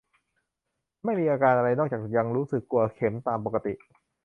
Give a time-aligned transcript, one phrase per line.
[1.05, 3.73] ไม่มีอาการอะไร นอกจากยังรู้สึกกลัวเข็มตามปกติ